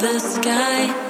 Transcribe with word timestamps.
the 0.00 0.18
sky. 0.18 1.09